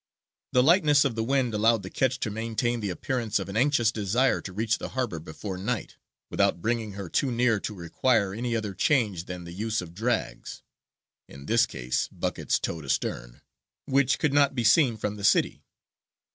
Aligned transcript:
The 0.53 0.63
lightness 0.63 1.05
of 1.05 1.13
the 1.13 1.23
wind 1.23 1.53
allowed 1.53 1.83
the 1.83 1.91
ketch 1.91 2.19
to 2.21 2.31
maintain 2.31 2.79
the 2.79 2.89
appearance 2.89 3.37
of 3.37 3.49
an 3.49 3.55
anxious 3.55 3.91
desire 3.91 4.41
to 4.41 4.51
reach 4.51 4.79
the 4.79 4.89
harbour 4.97 5.19
before 5.19 5.59
night, 5.59 5.97
without 6.31 6.59
bringing 6.59 6.93
her 6.93 7.07
too 7.07 7.31
near 7.31 7.59
to 7.59 7.75
require 7.75 8.33
any 8.33 8.55
other 8.55 8.73
change 8.73 9.25
than 9.25 9.43
the 9.43 9.53
use 9.53 9.79
of 9.79 9.93
drags 9.93 10.63
(in 11.29 11.45
this 11.45 11.67
case 11.67 12.07
buckets 12.11 12.57
towed 12.57 12.83
astern) 12.83 13.41
which 13.85 14.17
could 14.17 14.33
not 14.33 14.55
be 14.55 14.63
seen 14.63 14.97
from 14.97 15.17
the 15.17 15.23
city. 15.23 15.61